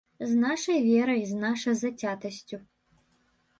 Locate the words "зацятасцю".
1.83-2.57